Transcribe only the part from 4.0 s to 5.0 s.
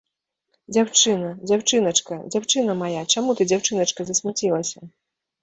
засмуцілася?